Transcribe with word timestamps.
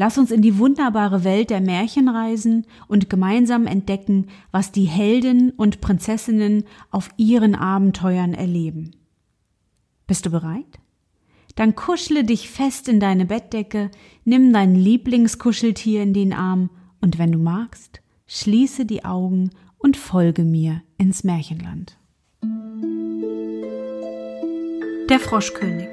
Lass 0.00 0.16
uns 0.16 0.30
in 0.30 0.42
die 0.42 0.58
wunderbare 0.58 1.24
Welt 1.24 1.50
der 1.50 1.60
Märchen 1.60 2.08
reisen 2.08 2.66
und 2.86 3.10
gemeinsam 3.10 3.66
entdecken, 3.66 4.28
was 4.52 4.70
die 4.70 4.84
Helden 4.84 5.50
und 5.50 5.80
Prinzessinnen 5.80 6.62
auf 6.92 7.10
ihren 7.16 7.56
Abenteuern 7.56 8.32
erleben. 8.32 8.92
Bist 10.06 10.24
du 10.24 10.30
bereit? 10.30 10.78
Dann 11.56 11.74
kuschle 11.74 12.22
dich 12.22 12.48
fest 12.48 12.86
in 12.86 13.00
deine 13.00 13.26
Bettdecke, 13.26 13.90
nimm 14.24 14.52
dein 14.52 14.76
Lieblingskuscheltier 14.76 16.04
in 16.04 16.14
den 16.14 16.32
Arm 16.32 16.70
und 17.00 17.18
wenn 17.18 17.32
du 17.32 17.38
magst, 17.38 18.00
schließe 18.28 18.86
die 18.86 19.04
Augen 19.04 19.50
und 19.78 19.96
folge 19.96 20.44
mir 20.44 20.80
ins 20.96 21.24
Märchenland. 21.24 21.98
Der 25.10 25.18
Froschkönig 25.18 25.88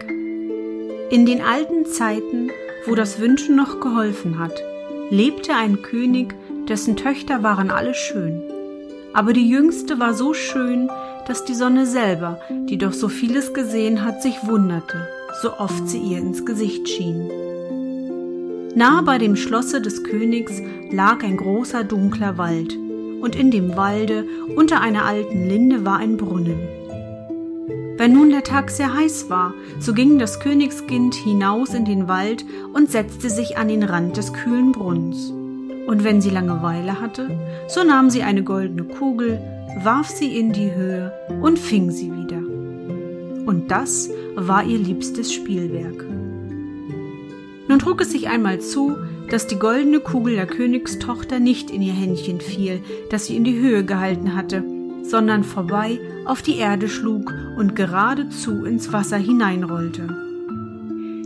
In 1.10 1.26
den 1.26 1.41
alten 1.41 1.88
Zeiten 1.88 2.52
wo 2.86 2.96
das 2.96 3.20
Wünschen 3.20 3.56
noch 3.56 3.80
geholfen 3.80 4.40
hat, 4.40 4.64
lebte 5.10 5.54
ein 5.56 5.82
König, 5.82 6.36
dessen 6.68 6.96
Töchter 6.96 7.44
waren 7.44 7.70
alle 7.70 7.94
schön. 7.94 8.42
Aber 9.14 9.34
die 9.34 9.48
jüngste 9.48 10.00
war 10.00 10.14
so 10.14 10.34
schön, 10.34 10.90
dass 11.27 11.46
die 11.46 11.55
Sonne 11.55 11.86
selber, 11.86 12.40
die 12.70 12.77
doch 12.77 12.94
so 12.94 13.08
vieles 13.08 13.54
gesehen 13.54 14.04
hat, 14.04 14.22
sich 14.22 14.36
wunderte, 14.46 15.08
so 15.42 15.54
oft 15.58 15.88
sie 15.88 16.00
ihr 16.00 16.20
ins 16.20 16.46
Gesicht 16.46 16.88
schien. 16.90 17.30
Nah 18.76 19.02
bei 19.02 19.18
dem 19.18 19.36
Schlosse 19.36 19.82
des 19.82 20.04
Königs 20.04 20.62
lag 20.92 21.24
ein 21.24 21.38
großer 21.38 21.84
dunkler 21.84 22.38
Wald, 22.38 22.77
und 23.22 23.36
in 23.36 23.49
dem 23.49 23.76
Walde 23.76 24.26
unter 24.55 24.82
einer 24.82 25.05
alten 25.05 25.48
Linde 25.48 25.86
war 25.86 25.98
ein 25.98 26.18
Brunnen. 26.18 26.85
Wenn 27.98 28.12
nun 28.12 28.29
der 28.29 28.43
Tag 28.43 28.71
sehr 28.71 28.93
heiß 28.93 29.29
war, 29.29 29.54
so 29.79 29.93
ging 29.93 30.20
das 30.20 30.41
Königskind 30.41 31.15
hinaus 31.15 31.74
in 31.74 31.85
den 31.85 32.10
Wald 32.10 32.43
und 32.74 32.91
setzte 32.91 33.29
sich 33.29 33.57
an 33.57 33.70
den 33.70 33.84
Rand 33.84 34.18
des 34.18 34.34
kühlen 34.34 34.74
Brunnens. 34.74 35.32
Und 35.87 36.04
wenn 36.04 36.20
sie 36.20 36.29
Langeweile 36.29 36.99
hatte, 36.99 37.29
so 37.70 37.84
nahm 37.85 38.10
sie 38.10 38.24
eine 38.24 38.43
goldene 38.43 38.84
Kugel, 38.84 39.40
warf 39.82 40.10
sie 40.10 40.37
in 40.37 40.52
die 40.52 40.74
Höhe 40.74 41.13
und 41.41 41.57
fing 41.57 41.90
sie 41.90 42.12
wieder. 42.12 42.40
Und 43.46 43.71
das 43.71 44.09
war 44.35 44.65
ihr 44.65 44.80
liebstes 44.80 45.34
Spielwerk. 45.34 46.05
Nun 47.70 47.80
trug 47.80 48.02
es 48.02 48.12
sich 48.12 48.27
einmal 48.27 48.59
zu, 48.59 48.98
dass 49.30 49.48
die 49.48 49.57
goldene 49.57 50.02
Kugel 50.02 50.35
der 50.35 50.48
Königstochter 50.48 51.40
nicht 51.40 51.71
in 51.71 51.82
ihr 51.82 51.93
Händchen 51.93 52.41
fiel, 52.41 52.82
das 53.09 53.27
sie 53.27 53.37
in 53.37 53.46
die 53.46 53.57
Höhe 53.57 53.85
gehalten 53.85 54.35
hatte, 54.35 54.63
sondern 55.10 55.44
vorbei 55.44 56.00
auf 56.26 56.42
die 56.42 56.58
Erde 56.58 56.90
schlug 56.90 57.34
und 57.58 57.76
geradezu 57.76 58.66
ins 58.66 58.92
Wasser 58.92 59.18
hineinrollte. 59.18 60.08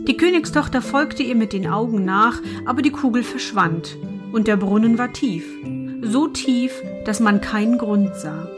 Die 0.06 0.16
Königstochter 0.16 0.82
folgte 0.82 1.22
ihr 1.22 1.36
mit 1.36 1.52
den 1.52 1.66
Augen 1.66 2.04
nach, 2.04 2.40
aber 2.64 2.82
die 2.82 2.90
Kugel 2.90 3.22
verschwand, 3.22 3.96
und 4.32 4.46
der 4.46 4.56
Brunnen 4.56 4.98
war 4.98 5.12
tief, 5.12 5.44
so 6.02 6.28
tief, 6.28 6.72
dass 7.04 7.20
man 7.20 7.40
keinen 7.40 7.78
Grund 7.78 8.14
sah. 8.16 8.48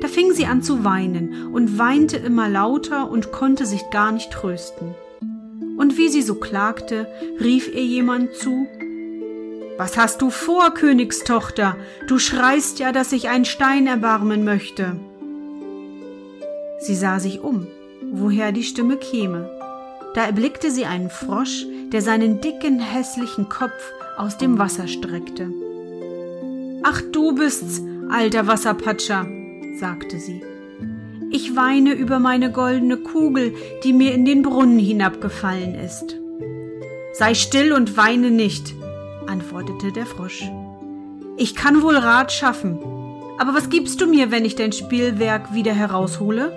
Da 0.00 0.08
fing 0.08 0.32
sie 0.32 0.46
an 0.46 0.62
zu 0.62 0.84
weinen 0.84 1.52
und 1.52 1.78
weinte 1.78 2.16
immer 2.16 2.48
lauter 2.48 3.10
und 3.10 3.30
konnte 3.30 3.66
sich 3.66 3.90
gar 3.90 4.10
nicht 4.10 4.32
trösten. 4.32 4.94
Und 5.78 5.96
wie 5.96 6.08
sie 6.08 6.22
so 6.22 6.34
klagte, 6.34 7.06
rief 7.40 7.72
ihr 7.72 7.84
jemand 7.84 8.34
zu 8.34 8.66
was 9.82 9.96
hast 9.96 10.22
du 10.22 10.30
vor, 10.30 10.74
Königstochter? 10.74 11.76
Du 12.06 12.20
schreist 12.20 12.78
ja, 12.78 12.92
dass 12.92 13.10
ich 13.10 13.28
einen 13.28 13.44
Stein 13.44 13.88
erbarmen 13.88 14.44
möchte. 14.44 14.94
Sie 16.78 16.94
sah 16.94 17.18
sich 17.18 17.40
um, 17.40 17.66
woher 18.12 18.52
die 18.52 18.62
Stimme 18.62 18.96
käme. 18.96 19.50
Da 20.14 20.24
erblickte 20.24 20.70
sie 20.70 20.86
einen 20.86 21.10
Frosch, 21.10 21.66
der 21.92 22.00
seinen 22.00 22.40
dicken, 22.40 22.78
hässlichen 22.78 23.48
Kopf 23.48 23.92
aus 24.16 24.38
dem 24.38 24.56
Wasser 24.56 24.86
streckte. 24.86 25.50
Ach, 26.84 27.02
du 27.10 27.34
bist's, 27.34 27.82
alter 28.08 28.46
Wasserpatscher, 28.46 29.26
sagte 29.80 30.20
sie. 30.20 30.44
Ich 31.32 31.56
weine 31.56 31.94
über 31.94 32.20
meine 32.20 32.52
goldene 32.52 32.98
Kugel, 32.98 33.52
die 33.82 33.92
mir 33.92 34.14
in 34.14 34.26
den 34.26 34.42
Brunnen 34.42 34.78
hinabgefallen 34.78 35.74
ist. 35.74 36.16
Sei 37.14 37.34
still 37.34 37.72
und 37.72 37.96
weine 37.96 38.30
nicht, 38.30 38.76
antwortete 39.26 39.92
der 39.92 40.06
Frosch. 40.06 40.50
Ich 41.36 41.54
kann 41.54 41.82
wohl 41.82 41.96
Rat 41.96 42.32
schaffen, 42.32 42.78
aber 43.38 43.54
was 43.54 43.70
gibst 43.70 44.00
du 44.00 44.06
mir, 44.06 44.30
wenn 44.30 44.44
ich 44.44 44.54
dein 44.54 44.72
Spielwerk 44.72 45.54
wieder 45.54 45.72
heraushole? 45.72 46.52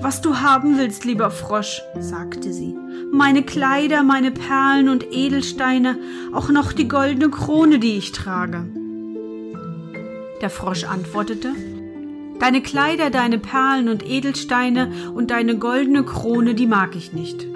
Was 0.00 0.20
du 0.20 0.40
haben 0.40 0.78
willst, 0.78 1.04
lieber 1.04 1.30
Frosch, 1.30 1.82
sagte 1.98 2.52
sie. 2.52 2.76
Meine 3.12 3.42
Kleider, 3.42 4.02
meine 4.02 4.30
Perlen 4.30 4.88
und 4.88 5.12
Edelsteine, 5.12 5.98
auch 6.32 6.50
noch 6.50 6.72
die 6.72 6.88
goldene 6.88 7.30
Krone, 7.30 7.78
die 7.78 7.96
ich 7.96 8.12
trage. 8.12 8.66
Der 10.42 10.50
Frosch 10.50 10.84
antwortete, 10.84 11.52
Deine 12.38 12.62
Kleider, 12.62 13.08
deine 13.08 13.38
Perlen 13.38 13.88
und 13.88 14.06
Edelsteine 14.06 14.92
und 15.14 15.30
deine 15.30 15.56
goldene 15.56 16.04
Krone, 16.04 16.54
die 16.54 16.66
mag 16.66 16.94
ich 16.94 17.14
nicht. 17.14 17.46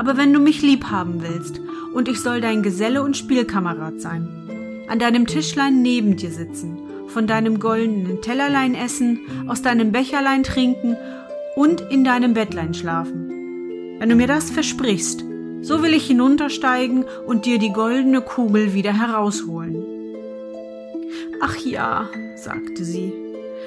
Aber 0.00 0.16
wenn 0.16 0.32
du 0.32 0.40
mich 0.40 0.62
lieb 0.62 0.84
haben 0.84 1.20
willst 1.20 1.60
und 1.92 2.08
ich 2.08 2.22
soll 2.22 2.40
dein 2.40 2.62
Geselle 2.62 3.02
und 3.02 3.18
Spielkamerad 3.18 4.00
sein. 4.00 4.86
An 4.88 4.98
deinem 4.98 5.26
Tischlein 5.26 5.82
neben 5.82 6.16
dir 6.16 6.30
sitzen, 6.30 6.78
von 7.08 7.26
deinem 7.26 7.60
goldenen 7.60 8.22
Tellerlein 8.22 8.74
essen, 8.74 9.20
aus 9.46 9.60
deinem 9.60 9.92
Becherlein 9.92 10.42
trinken 10.42 10.96
und 11.54 11.82
in 11.90 12.02
deinem 12.02 12.32
Bettlein 12.32 12.72
schlafen. 12.72 13.98
Wenn 13.98 14.08
du 14.08 14.14
mir 14.14 14.26
das 14.26 14.50
versprichst, 14.50 15.22
so 15.60 15.82
will 15.82 15.92
ich 15.92 16.06
hinuntersteigen 16.06 17.04
und 17.26 17.44
dir 17.44 17.58
die 17.58 17.74
goldene 17.74 18.22
Kugel 18.22 18.72
wieder 18.72 18.98
herausholen. 18.98 19.84
Ach 21.42 21.58
ja, 21.58 22.08
sagte 22.36 22.86
sie, 22.86 23.12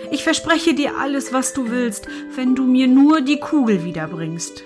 ich 0.10 0.24
verspreche 0.24 0.74
dir 0.74 0.98
alles, 0.98 1.32
was 1.32 1.54
du 1.54 1.70
willst, 1.70 2.08
wenn 2.36 2.56
du 2.56 2.66
mir 2.66 2.88
nur 2.88 3.22
die 3.22 3.40
Kugel 3.40 3.84
wiederbringst. 3.86 4.64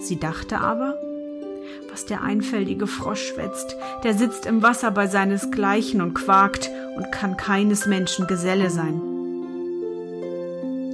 Sie 0.00 0.18
dachte 0.18 0.60
aber, 0.60 0.94
was 1.90 2.06
der 2.06 2.22
einfältige 2.22 2.86
Frosch 2.86 3.28
schwätzt, 3.28 3.76
der 4.04 4.14
sitzt 4.14 4.46
im 4.46 4.62
Wasser 4.62 4.90
bei 4.90 5.06
seinesgleichen 5.06 6.00
und 6.00 6.14
quakt 6.14 6.70
und 6.96 7.10
kann 7.10 7.36
keines 7.36 7.86
Menschen 7.86 8.26
Geselle 8.26 8.70
sein. 8.70 9.00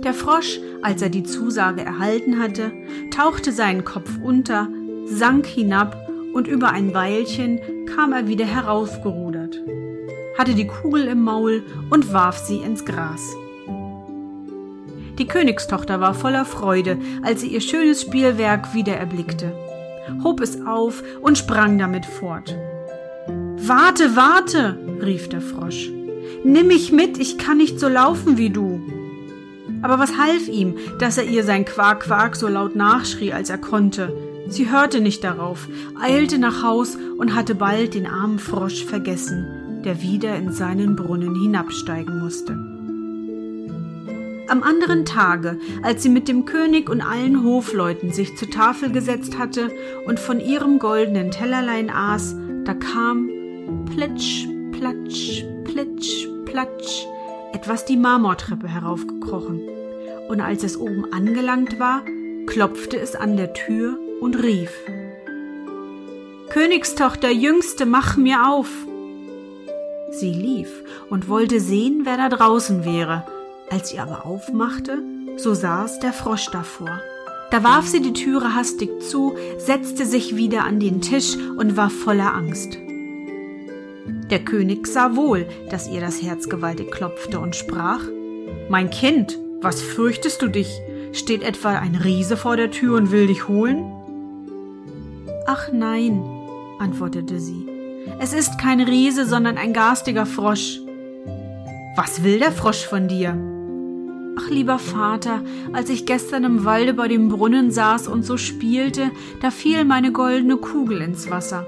Der 0.03 0.15
Frosch, 0.15 0.61
als 0.83 1.03
er 1.03 1.09
die 1.09 1.25
Zusage 1.25 1.83
erhalten 1.83 2.39
hatte, 2.39 2.73
tauchte 3.11 3.53
seinen 3.53 3.85
Kopf 3.85 4.11
unter, 4.23 4.69
sank 5.07 5.47
hinab 5.47 5.97
und 6.35 6.47
über 6.47 6.71
ein 6.71 6.93
Weilchen 6.93 7.61
kam 7.87 8.13
er 8.13 8.27
wieder 8.29 8.45
heraufgerudert, 8.45 9.63
hatte 10.37 10.55
die 10.55 10.67
Kugel 10.67 11.07
im 11.07 11.23
Maul 11.23 11.63
und 11.91 12.13
warf 12.13 12.39
sie 12.39 12.59
ins 12.59 12.85
Gras. 12.85 13.35
Die 15.19 15.27
Königstochter 15.27 16.01
war 16.01 16.15
voller 16.15 16.45
Freude, 16.45 16.99
als 17.23 17.41
sie 17.41 17.49
ihr 17.49 17.61
schönes 17.61 18.03
Spielwerk 18.03 18.75
wieder 18.75 18.97
erblickte 18.97 19.53
hob 20.23 20.41
es 20.41 20.65
auf 20.67 21.03
und 21.21 21.39
sprang 21.39 21.79
damit 21.79 22.07
fort. 22.07 22.57
Warte, 23.57 24.17
warte, 24.17 24.79
rief 25.03 25.29
der 25.29 25.41
Frosch. 25.41 25.91
Nimm 26.45 26.67
mich 26.67 26.93
mit, 26.93 27.19
ich 27.19 27.39
kann 27.39 27.57
nicht 27.57 27.81
so 27.81 27.89
laufen 27.89 28.37
wie 28.37 28.51
du. 28.51 28.81
Aber 29.83 29.99
was 29.99 30.17
half 30.19 30.49
ihm, 30.49 30.77
dass 30.99 31.19
er 31.19 31.25
ihr 31.25 31.45
sein 31.45 31.65
Quark 31.65 32.01
Quark 32.01 32.37
so 32.37 32.49
laut 32.49 32.75
nachschrie, 32.77 33.33
als 33.33 33.51
er 33.51 33.59
konnte? 33.59 34.15
Sie 34.49 34.71
hörte 34.71 35.01
nicht 35.01 35.25
darauf, 35.25 35.69
eilte 36.01 36.39
nach 36.39 36.63
Haus 36.63 36.99
und 37.19 37.35
hatte 37.35 37.55
bald 37.55 37.95
den 37.95 38.07
armen 38.07 38.39
Frosch 38.39 38.85
vergessen, 38.85 39.83
der 39.85 40.03
wieder 40.03 40.37
in 40.37 40.53
seinen 40.53 40.97
Brunnen 40.97 41.35
hinabsteigen 41.35 42.19
musste. 42.19 42.74
Am 44.49 44.63
anderen 44.63 45.05
Tage, 45.05 45.59
als 45.83 46.03
sie 46.03 46.09
mit 46.09 46.29
dem 46.29 46.45
König 46.45 46.91
und 46.91 47.01
allen 47.01 47.43
Hofleuten 47.45 48.13
sich 48.13 48.37
zur 48.37 48.51
Tafel 48.51 48.93
gesetzt 48.93 49.39
hatte 49.39 49.71
und 50.07 50.21
von 50.21 50.41
ihrem 50.41 50.79
goldenen 50.79 51.31
Tellerlein 51.31 51.91
aß, 51.91 52.37
da 52.65 52.75
kam 52.75 53.31
plitsch, 53.87 54.47
platsch, 54.73 55.45
plitsch, 55.65 56.29
platsch 56.45 57.07
etwas 57.55 57.85
die 57.85 57.97
Marmortreppe 57.97 58.69
heraufgekrochen. 58.69 59.63
Und 60.29 60.41
als 60.41 60.65
es 60.65 60.77
oben 60.77 61.13
angelangt 61.13 61.79
war, 61.79 62.03
klopfte 62.47 62.99
es 62.99 63.17
an 63.17 63.37
der 63.37 63.55
Tür 63.55 63.99
und 64.21 64.43
rief 64.43 64.71
Königstochter, 66.51 67.31
Jüngste, 67.31 67.87
mach 67.87 68.17
mir 68.17 68.49
auf. 68.49 68.69
Sie 70.11 70.33
lief 70.33 70.71
und 71.11 71.29
wollte 71.29 71.59
sehen, 71.59 72.03
wer 72.05 72.17
da 72.17 72.29
draußen 72.29 72.85
wäre. 72.85 73.27
Als 73.71 73.91
sie 73.91 73.99
aber 73.99 74.27
aufmachte, 74.27 75.03
so 75.37 75.55
saß 75.55 76.01
der 76.01 76.13
Frosch 76.13 76.51
davor. 76.51 77.01
Da 77.51 77.63
warf 77.63 77.87
sie 77.87 78.01
die 78.01 78.13
Türe 78.13 78.55
hastig 78.55 79.03
zu, 79.03 79.35
setzte 79.59 80.07
sich 80.07 80.37
wieder 80.37 80.65
an 80.65 80.81
den 80.81 81.01
Tisch 81.01 81.37
und 81.37 81.77
war 81.77 81.91
voller 81.91 82.35
Angst. 82.35 82.79
Der 84.31 84.41
König 84.41 84.87
sah 84.87 85.17
wohl, 85.17 85.47
dass 85.71 85.89
ihr 85.89 86.01
das 86.01 86.23
Herz 86.23 86.49
gewaltig 86.49 86.91
klopfte 86.91 87.39
und 87.39 87.55
sprach 87.55 88.01
Mein 88.69 88.91
Kind, 88.91 89.39
was 89.61 89.81
fürchtest 89.83 90.43
du 90.43 90.49
dich? 90.49 90.81
Steht 91.13 91.43
etwa 91.43 91.79
ein 91.79 91.95
Riese 91.95 92.37
vor 92.37 92.57
der 92.57 92.71
Tür 92.71 92.97
und 92.97 93.13
will 93.13 93.29
dich 93.29 93.47
holen? 93.47 93.85
Ach 95.47 95.71
nein, 95.73 96.25
antwortete 96.81 97.39
sie. 97.39 97.69
Es 98.19 98.33
ist 98.33 98.59
kein 98.59 98.81
Riese, 98.81 99.27
sondern 99.27 99.59
ein 99.59 99.73
garstiger 99.73 100.27
Frosch. 100.27 100.81
Was 101.97 102.25
will 102.25 102.41
der 102.41 102.53
Frosch 102.53 102.85
von 102.85 103.07
dir? 103.07 103.54
Ach 104.37 104.51
lieber 104.51 104.79
Vater, 104.79 105.43
als 105.73 105.91
ich 105.91 106.07
gestern 106.07 106.45
im 106.45 106.65
Walde 106.65 106.93
bei 106.93 107.07
dem 107.07 107.29
Brunnen 107.29 107.71
saß 107.71 108.09
und 108.09 108.25
so 108.25 108.37
spielte, 108.37 109.11
da 109.41 109.51
fiel 109.51 109.85
meine 109.85 110.11
goldene 110.11 110.57
Kugel 110.57 111.03
ins 111.03 111.31
Wasser. 111.31 111.67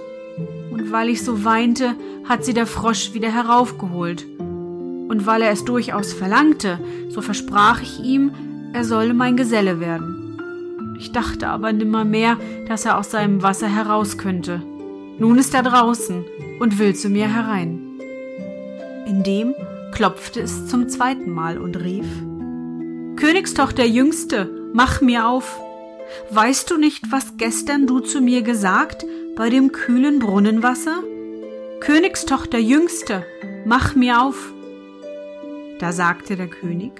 Und 0.71 0.91
weil 0.91 1.09
ich 1.09 1.23
so 1.23 1.45
weinte, 1.45 1.95
hat 2.29 2.45
sie 2.45 2.55
der 2.55 2.67
Frosch 2.67 3.15
wieder 3.15 3.31
heraufgeholt. 3.31 4.27
Und 4.39 5.27
weil 5.27 5.43
er 5.43 5.53
es 5.53 5.65
durchaus 5.65 6.13
verlangte, 6.13 6.81
so 7.09 7.23
versprach 7.23 7.81
ich 7.83 8.01
ihm, 8.01 8.33
er 8.73 8.85
solle 8.85 9.15
mein 9.15 9.37
Geselle 9.37 9.79
werden. 9.79 10.97
Ich 10.99 11.13
dachte 11.13 11.49
aber 11.49 11.73
nimmermehr, 11.73 12.37
dass 12.69 12.85
er 12.85 12.99
aus 12.99 13.11
seinem 13.11 13.43
Wasser 13.43 13.69
heraus 13.69 14.19
könnte. 14.19 14.61
Nun 15.19 15.39
ist 15.39 15.55
er 15.55 15.63
draußen 15.63 16.25
und 16.59 16.79
will 16.79 16.95
zu 16.95 17.09
mir 17.11 17.33
herein. 17.33 18.01
Indem 19.07 19.55
klopfte 19.93 20.41
es 20.41 20.67
zum 20.67 20.89
zweiten 20.89 21.31
Mal 21.31 21.59
und 21.59 21.77
rief 21.77 22.07
Königstochter 23.17 23.87
Jüngste, 23.87 24.51
mach 24.75 25.01
mir 25.01 25.27
auf. 25.27 25.59
Weißt 26.31 26.71
du 26.71 26.77
nicht, 26.77 27.11
was 27.11 27.39
gestern 27.39 27.87
du 27.87 28.01
zu 28.01 28.21
mir 28.21 28.43
gesagt 28.43 29.07
bei 29.37 29.49
dem 29.49 29.73
kühlen 29.73 30.19
Brunnenwasser? 30.19 31.03
Königstochter 31.81 32.59
Jüngste, 32.59 33.25
mach 33.65 33.95
mir 33.95 34.21
auf. 34.21 34.53
Da 35.79 35.93
sagte 35.93 36.37
der 36.37 36.49
König, 36.49 36.93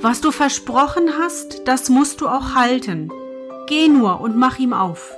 was 0.00 0.20
du 0.20 0.32
versprochen 0.32 1.10
hast, 1.18 1.62
das 1.64 1.88
musst 1.88 2.20
du 2.20 2.28
auch 2.28 2.54
halten. 2.54 3.10
Geh 3.66 3.88
nur 3.88 4.20
und 4.20 4.36
mach 4.36 4.58
ihm 4.58 4.74
auf. 4.74 5.14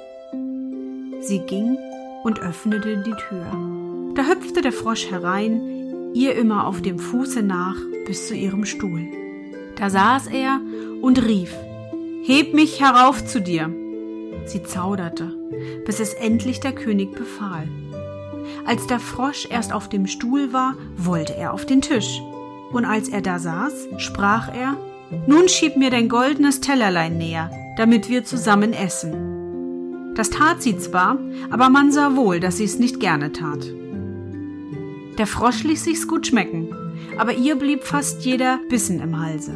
Sie 1.21 1.41
ging 1.41 1.77
und 2.23 2.39
öffnete 2.39 3.03
die 3.05 3.15
Tür. 3.29 3.47
Da 4.15 4.29
hüpfte 4.29 4.61
der 4.61 4.73
Frosch 4.73 5.11
herein, 5.11 6.13
ihr 6.15 6.37
immer 6.37 6.69
auf 6.69 6.83
dem 6.83 7.01
Fuße 7.01 7.43
nach 7.43 7.77
bis 8.07 8.29
zu 8.29 8.35
ihrem 8.35 8.65
Stuhl. 8.65 9.26
Da 9.77 9.91
saß 9.91 10.29
er 10.29 10.61
und 11.03 11.25
rief, 11.25 11.55
Heb 12.25 12.55
mich 12.55 12.81
herauf 12.81 13.25
zu 13.25 13.41
dir. 13.41 13.71
Sie 14.47 14.63
zauderte, 14.63 15.33
bis 15.85 16.01
es 16.01 16.13
endlich 16.15 16.61
der 16.61 16.73
König 16.73 17.13
befahl. 17.13 17.69
Als 18.65 18.87
der 18.87 18.99
Frosch 18.99 19.47
erst 19.49 19.73
auf 19.73 19.89
dem 19.89 20.07
Stuhl 20.07 20.53
war, 20.53 20.75
wollte 20.97 21.37
er 21.37 21.53
auf 21.53 21.67
den 21.67 21.83
Tisch. 21.83 22.21
Und 22.73 22.85
als 22.85 23.09
er 23.09 23.21
da 23.21 23.39
saß, 23.39 23.89
sprach 23.99 24.53
er, 24.53 24.77
Nun 25.27 25.49
schieb 25.49 25.77
mir 25.77 25.91
dein 25.91 26.09
goldenes 26.09 26.61
Tellerlein 26.61 27.17
näher, 27.17 27.51
damit 27.77 28.09
wir 28.09 28.25
zusammen 28.25 28.73
essen. 28.73 30.15
Das 30.17 30.31
tat 30.31 30.63
sie 30.63 30.77
zwar, 30.79 31.19
aber 31.51 31.69
man 31.69 31.93
sah 31.93 32.17
wohl, 32.17 32.41
dass 32.41 32.57
sie 32.57 32.65
es 32.65 32.79
nicht 32.79 32.99
gerne 32.99 33.33
tat. 33.33 33.67
Der 35.19 35.27
Frosch 35.27 35.63
ließ 35.63 35.85
sich's 35.85 36.09
gut 36.09 36.27
schmecken, 36.27 36.75
aber 37.19 37.35
ihr 37.35 37.57
blieb 37.57 37.85
fast 37.85 38.25
jeder 38.25 38.61
Bissen 38.69 39.01
im 39.01 39.21
Halse. 39.21 39.55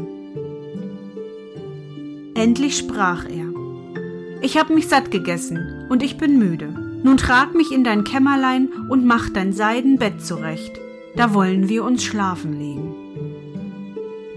Endlich 2.35 2.79
sprach 2.79 3.25
er, 3.29 3.53
Ich 4.43 4.57
hab 4.57 4.71
mich 4.71 4.89
satt 4.89 5.11
gegessen 5.11 5.87
und 5.89 6.03
ich 6.03 6.17
bin 6.17 6.39
müde. 6.39 6.69
Nun 7.03 7.17
trag 7.17 7.55
mich 7.55 7.73
in 7.73 7.85
dein 7.85 8.05
Kämmerlein 8.05 8.69
und 8.89 9.05
mach 9.05 9.31
dein 9.31 9.53
Seidenbett 9.53 10.23
zurecht. 10.23 10.73
Da 11.17 11.35
wollen 11.35 11.69
wir 11.69 11.85
uns 11.85 12.05
schlafen 12.05 12.59
legen. 12.59 12.95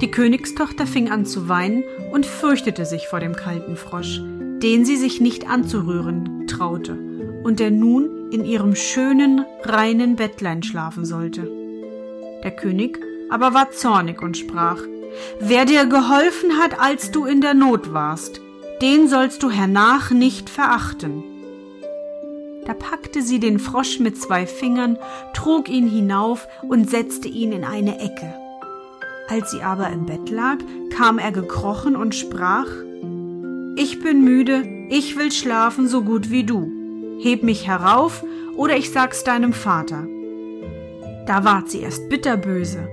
Die 0.01 0.11
Königstochter 0.11 0.85
fing 0.85 1.09
an 1.11 1.25
zu 1.25 1.47
weinen 1.47 1.83
und 2.11 2.25
fürchtete 2.25 2.85
sich 2.85 3.07
vor 3.07 3.19
dem 3.19 3.35
kalten 3.35 3.77
Frosch, 3.77 4.21
den 4.61 4.85
sie 4.85 4.97
sich 4.97 5.21
nicht 5.21 5.49
anzurühren 5.49 6.47
traute 6.47 6.97
und 7.43 7.59
der 7.59 7.71
nun 7.71 8.31
in 8.31 8.45
ihrem 8.45 8.75
schönen, 8.75 9.45
reinen 9.63 10.15
Bettlein 10.15 10.63
schlafen 10.63 11.05
sollte. 11.05 11.49
Der 12.43 12.51
König 12.51 12.99
aber 13.29 13.53
war 13.53 13.71
zornig 13.71 14.21
und 14.21 14.37
sprach, 14.37 14.81
Wer 15.39 15.65
dir 15.65 15.85
geholfen 15.85 16.57
hat, 16.59 16.79
als 16.79 17.11
du 17.11 17.25
in 17.25 17.41
der 17.41 17.53
Not 17.53 17.93
warst, 17.93 18.41
den 18.81 19.07
sollst 19.07 19.43
du 19.43 19.51
hernach 19.51 20.11
nicht 20.11 20.49
verachten. 20.49 21.23
Da 22.65 22.73
packte 22.73 23.21
sie 23.21 23.39
den 23.39 23.59
Frosch 23.59 23.99
mit 23.99 24.19
zwei 24.19 24.47
Fingern, 24.47 24.97
trug 25.33 25.69
ihn 25.69 25.87
hinauf 25.87 26.47
und 26.61 26.89
setzte 26.89 27.27
ihn 27.27 27.51
in 27.51 27.63
eine 27.63 27.99
Ecke. 27.99 28.33
Als 29.29 29.51
sie 29.51 29.61
aber 29.61 29.89
im 29.89 30.05
Bett 30.05 30.29
lag, 30.29 30.57
kam 30.95 31.17
er 31.17 31.31
gekrochen 31.31 31.95
und 31.95 32.15
sprach 32.15 32.67
Ich 33.75 33.99
bin 34.01 34.23
müde, 34.23 34.63
ich 34.89 35.17
will 35.17 35.31
schlafen 35.31 35.87
so 35.87 36.01
gut 36.01 36.29
wie 36.29 36.43
du. 36.43 36.71
Heb 37.21 37.43
mich 37.43 37.67
herauf, 37.67 38.23
oder 38.55 38.77
ich 38.77 38.91
sag's 38.91 39.23
deinem 39.23 39.53
Vater. 39.53 40.07
Da 41.25 41.43
ward 41.43 41.69
sie 41.69 41.79
erst 41.79 42.09
bitterböse, 42.09 42.87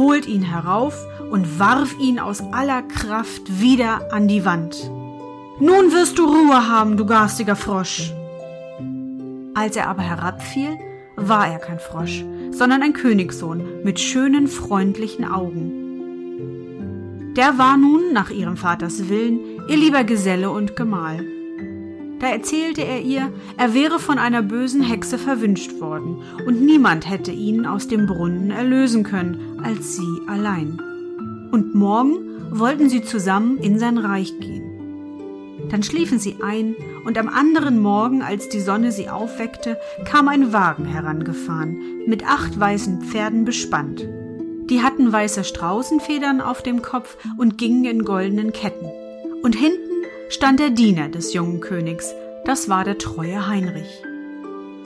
holt 0.00 0.26
ihn 0.26 0.42
herauf 0.42 1.06
und 1.30 1.58
warf 1.58 1.94
ihn 2.00 2.18
aus 2.18 2.42
aller 2.52 2.80
Kraft 2.82 3.60
wieder 3.60 4.12
an 4.12 4.28
die 4.28 4.46
Wand. 4.46 4.90
Nun 5.60 5.92
wirst 5.92 6.18
du 6.18 6.24
Ruhe 6.24 6.68
haben, 6.68 6.96
du 6.96 7.04
garstiger 7.04 7.54
Frosch. 7.54 8.10
Als 9.54 9.76
er 9.76 9.88
aber 9.88 10.02
herabfiel, 10.02 10.78
war 11.16 11.46
er 11.46 11.58
kein 11.58 11.78
Frosch, 11.78 12.24
sondern 12.50 12.82
ein 12.82 12.94
Königssohn 12.94 13.82
mit 13.84 14.00
schönen, 14.00 14.48
freundlichen 14.48 15.26
Augen. 15.26 15.74
Der 17.36 17.58
war 17.58 17.76
nun, 17.76 18.14
nach 18.14 18.30
ihrem 18.30 18.56
Vaters 18.56 19.10
Willen, 19.10 19.38
ihr 19.68 19.76
lieber 19.76 20.04
Geselle 20.04 20.50
und 20.50 20.76
Gemahl. 20.76 21.26
Da 22.20 22.28
erzählte 22.28 22.82
er 22.84 23.00
ihr, 23.00 23.32
er 23.56 23.74
wäre 23.74 23.98
von 23.98 24.18
einer 24.18 24.42
bösen 24.42 24.82
Hexe 24.82 25.16
verwünscht 25.18 25.80
worden, 25.80 26.22
und 26.46 26.60
niemand 26.60 27.08
hätte 27.08 27.32
ihn 27.32 27.64
aus 27.64 27.88
dem 27.88 28.06
Brunnen 28.06 28.50
erlösen 28.50 29.04
können, 29.04 29.58
als 29.64 29.96
sie 29.96 30.20
allein. 30.28 30.78
Und 31.50 31.74
morgen 31.74 32.18
wollten 32.50 32.90
sie 32.90 33.02
zusammen 33.02 33.56
in 33.58 33.78
sein 33.78 33.96
Reich 33.96 34.38
gehen. 34.38 35.68
Dann 35.70 35.82
schliefen 35.82 36.18
sie 36.18 36.36
ein, 36.42 36.74
und 37.04 37.16
am 37.16 37.28
anderen 37.28 37.78
Morgen, 37.78 38.20
als 38.20 38.50
die 38.50 38.60
Sonne 38.60 38.92
sie 38.92 39.08
aufweckte, 39.08 39.78
kam 40.04 40.28
ein 40.28 40.52
Wagen 40.52 40.84
herangefahren, 40.84 42.04
mit 42.06 42.26
acht 42.26 42.58
weißen 42.58 43.00
Pferden 43.02 43.46
bespannt. 43.46 44.06
Die 44.68 44.82
hatten 44.82 45.10
weiße 45.10 45.42
Straußenfedern 45.42 46.42
auf 46.42 46.62
dem 46.62 46.82
Kopf 46.82 47.16
und 47.38 47.56
gingen 47.56 47.84
in 47.86 48.04
goldenen 48.04 48.52
Ketten. 48.52 48.86
Und 49.42 49.56
hinten 49.56 49.89
stand 50.30 50.60
der 50.60 50.70
Diener 50.70 51.08
des 51.08 51.34
jungen 51.34 51.60
Königs, 51.60 52.14
das 52.44 52.68
war 52.68 52.84
der 52.84 52.98
treue 52.98 53.48
Heinrich. 53.48 54.02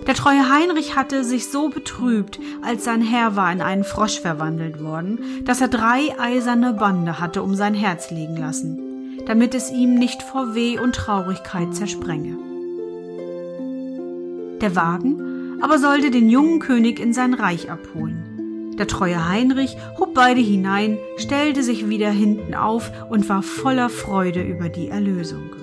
Der 0.06 0.14
treue 0.14 0.50
Heinrich 0.50 0.96
hatte 0.96 1.22
sich 1.22 1.50
so 1.50 1.68
betrübt, 1.68 2.40
als 2.62 2.84
sein 2.84 3.02
Herr 3.02 3.36
war 3.36 3.52
in 3.52 3.60
einen 3.60 3.84
Frosch 3.84 4.20
verwandelt 4.20 4.82
worden, 4.82 5.44
dass 5.44 5.60
er 5.60 5.68
drei 5.68 6.18
eiserne 6.18 6.72
Bande 6.72 7.20
hatte 7.20 7.42
um 7.42 7.54
sein 7.54 7.74
Herz 7.74 8.10
liegen 8.10 8.36
lassen, 8.36 9.20
damit 9.26 9.54
es 9.54 9.70
ihm 9.70 9.94
nicht 9.94 10.22
vor 10.22 10.54
Weh 10.54 10.78
und 10.78 10.94
Traurigkeit 10.94 11.74
zersprenge. 11.74 12.36
Der 14.60 14.74
Wagen 14.74 15.58
aber 15.60 15.78
sollte 15.78 16.10
den 16.10 16.28
jungen 16.28 16.60
König 16.60 16.98
in 16.98 17.12
sein 17.12 17.34
Reich 17.34 17.70
abholen. 17.70 18.23
Der 18.78 18.86
treue 18.86 19.28
Heinrich 19.28 19.76
hob 19.98 20.14
beide 20.14 20.40
hinein, 20.40 20.98
stellte 21.16 21.62
sich 21.62 21.88
wieder 21.88 22.10
hinten 22.10 22.54
auf 22.54 22.90
und 23.08 23.28
war 23.28 23.42
voller 23.42 23.88
Freude 23.88 24.42
über 24.42 24.68
die 24.68 24.88
Erlösung. 24.88 25.54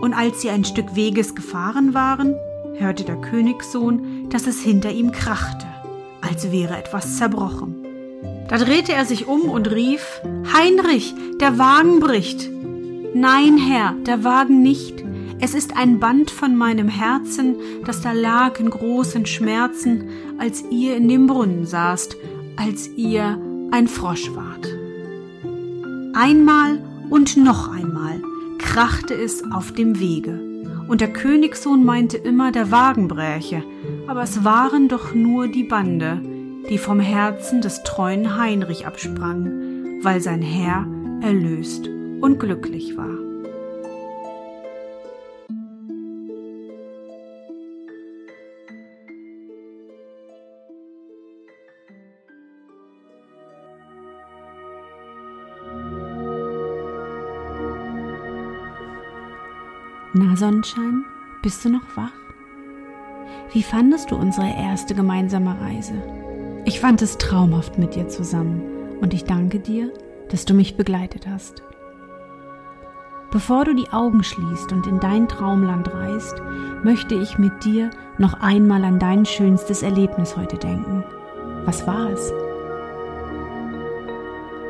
Und 0.00 0.14
als 0.14 0.40
sie 0.40 0.50
ein 0.50 0.64
Stück 0.64 0.94
Weges 0.94 1.34
gefahren 1.34 1.94
waren, 1.94 2.34
hörte 2.76 3.04
der 3.04 3.16
Königssohn, 3.16 4.28
dass 4.30 4.46
es 4.46 4.60
hinter 4.60 4.90
ihm 4.90 5.12
krachte, 5.12 5.66
als 6.20 6.50
wäre 6.50 6.76
etwas 6.76 7.16
zerbrochen. 7.16 7.76
Da 8.48 8.58
drehte 8.58 8.92
er 8.92 9.04
sich 9.04 9.28
um 9.28 9.42
und 9.42 9.70
rief 9.70 10.20
Heinrich, 10.52 11.14
der 11.40 11.58
Wagen 11.58 12.00
bricht. 12.00 12.50
Nein, 13.14 13.58
Herr, 13.58 13.94
der 14.06 14.24
Wagen 14.24 14.62
nicht, 14.62 15.04
es 15.40 15.54
ist 15.54 15.76
ein 15.76 15.98
Band 15.98 16.30
von 16.30 16.56
meinem 16.56 16.88
Herzen, 16.88 17.56
das 17.86 18.02
da 18.02 18.12
lag 18.12 18.60
in 18.60 18.68
großen 18.68 19.24
Schmerzen, 19.24 20.08
als 20.38 20.62
ihr 20.70 20.96
in 20.96 21.08
dem 21.08 21.26
Brunnen 21.26 21.64
saßt, 21.64 22.16
als 22.56 22.88
ihr 22.96 23.38
ein 23.70 23.88
Frosch 23.88 24.30
wart. 24.34 24.68
Einmal 26.14 26.82
und 27.08 27.36
noch 27.36 27.72
einmal 27.72 28.20
krachte 28.58 29.14
es 29.14 29.42
auf 29.50 29.72
dem 29.72 29.98
Wege, 29.98 30.38
und 30.88 31.00
der 31.00 31.12
Königssohn 31.12 31.84
meinte 31.84 32.18
immer, 32.18 32.52
der 32.52 32.70
Wagen 32.70 33.08
bräche, 33.08 33.62
aber 34.06 34.22
es 34.22 34.44
waren 34.44 34.88
doch 34.88 35.14
nur 35.14 35.48
die 35.48 35.64
Bande, 35.64 36.20
die 36.68 36.78
vom 36.78 37.00
Herzen 37.00 37.62
des 37.62 37.82
treuen 37.82 38.36
Heinrich 38.36 38.86
absprang, 38.86 40.00
weil 40.02 40.20
sein 40.20 40.42
Herr 40.42 40.86
erlöst 41.22 41.88
und 42.20 42.38
glücklich 42.38 42.96
war. 42.96 43.29
Na 60.12 60.34
Sonnenschein, 60.34 61.04
bist 61.40 61.64
du 61.64 61.68
noch 61.68 61.84
wach? 61.94 62.10
Wie 63.52 63.62
fandest 63.62 64.10
du 64.10 64.16
unsere 64.16 64.48
erste 64.48 64.92
gemeinsame 64.92 65.56
Reise? 65.60 65.94
Ich 66.64 66.80
fand 66.80 67.00
es 67.00 67.16
traumhaft 67.16 67.78
mit 67.78 67.94
dir 67.94 68.08
zusammen 68.08 68.60
und 69.00 69.14
ich 69.14 69.22
danke 69.22 69.60
dir, 69.60 69.92
dass 70.28 70.44
du 70.44 70.52
mich 70.52 70.76
begleitet 70.76 71.28
hast. 71.28 71.62
Bevor 73.30 73.64
du 73.64 73.72
die 73.72 73.88
Augen 73.90 74.24
schließt 74.24 74.72
und 74.72 74.88
in 74.88 74.98
dein 74.98 75.28
Traumland 75.28 75.94
reist, 75.94 76.42
möchte 76.82 77.14
ich 77.14 77.38
mit 77.38 77.64
dir 77.64 77.90
noch 78.18 78.40
einmal 78.40 78.82
an 78.82 78.98
dein 78.98 79.24
schönstes 79.24 79.84
Erlebnis 79.84 80.36
heute 80.36 80.56
denken. 80.56 81.04
Was 81.66 81.86
war 81.86 82.10
es? 82.10 82.32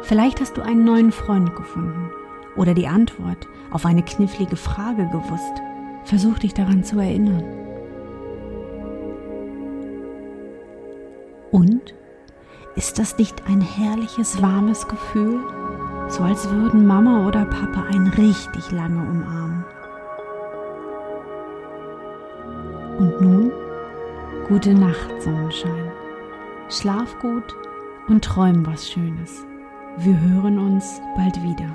Vielleicht 0.03 0.43
hast 0.43 0.59
du 0.59 0.61
einen 0.61 0.85
neuen 0.85 1.13
Freund 1.13 1.57
gefunden 1.57 2.11
oder 2.57 2.75
die 2.75 2.89
Antwort 2.89 3.47
auf 3.71 3.87
eine 3.87 4.03
knifflige 4.03 4.57
Frage 4.57 5.07
gewusst. 5.07 5.63
Versuch 6.05 6.39
dich 6.39 6.55
daran 6.55 6.83
zu 6.85 6.99
erinnern. 6.99 7.45
Und 11.51 11.95
ist 12.77 12.99
das 12.99 13.19
nicht 13.19 13.47
ein 13.49 13.61
herrliches, 13.61 14.41
warmes 14.41 14.87
Gefühl? 14.89 15.41
So 16.09 16.23
als 16.23 16.49
würden 16.51 16.87
Mama 16.87 17.27
oder 17.27 17.45
Papa 17.45 17.85
einen 17.89 18.09
richtig 18.09 18.71
lange 18.71 19.01
umarmen. 19.01 19.65
Und 22.99 23.21
nun, 23.21 23.53
gute 24.49 24.75
Nacht, 24.75 25.11
Sonnenschein. 25.21 25.93
Schlaf 26.69 27.19
gut 27.21 27.55
und 28.09 28.25
träum 28.25 28.67
was 28.67 28.89
Schönes. 28.89 29.45
Wir 29.99 30.19
hören 30.21 30.59
uns 30.59 31.01
bald 31.17 31.43
wieder. 31.43 31.71